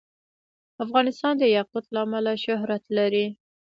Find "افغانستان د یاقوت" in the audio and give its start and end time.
0.83-1.85